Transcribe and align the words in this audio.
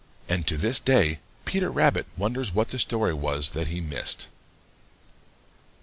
And 0.27 0.47
to 0.47 0.57
this 0.57 0.79
day 0.79 1.19
Peter 1.45 1.69
Rabbit 1.69 2.07
wonders 2.17 2.55
what 2.55 2.69
the 2.69 2.79
story 2.79 3.13
was 3.13 3.51
that 3.51 3.67
he 3.67 3.81
missed. 3.81 4.29